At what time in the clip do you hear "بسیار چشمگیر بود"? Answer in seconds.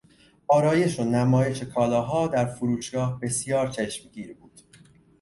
3.19-4.61